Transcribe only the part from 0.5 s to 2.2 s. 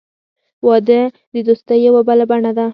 •واده د دوستۍ یوه